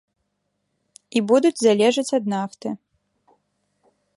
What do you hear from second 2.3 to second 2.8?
нафты.